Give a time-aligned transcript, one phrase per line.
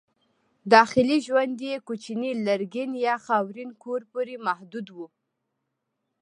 [0.73, 4.97] داخلي ژوند یې کوچني لرګین یا خاورین کور پورې محدود و.